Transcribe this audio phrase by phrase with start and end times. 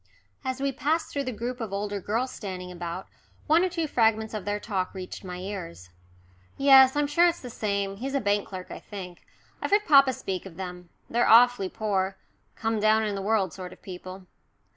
[0.43, 3.07] As we passed through the group of older girls standing about,
[3.45, 5.91] one or two fragments of their talk reached my ears.
[6.57, 7.97] "Yes I'm sure it's the same.
[7.97, 9.23] He's a bank clerk, I think.
[9.61, 10.89] I've heard papa speak of them.
[11.07, 12.17] They're awfully poor
[12.55, 14.25] come down in the world sort of people."